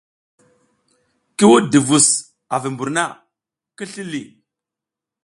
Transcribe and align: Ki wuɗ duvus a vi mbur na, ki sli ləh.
Ki 1.37 1.43
wuɗ 1.49 1.63
duvus 1.71 2.07
a 2.53 2.55
vi 2.61 2.69
mbur 2.73 2.89
na, 2.95 3.03
ki 3.77 3.83
sli 3.91 4.03
ləh. 4.11 4.29